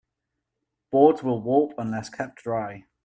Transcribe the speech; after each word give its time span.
Boards 0.89 1.21
will 1.21 1.43
warp 1.43 1.73
unless 1.77 2.09
kept 2.09 2.41
dry. 2.43 2.85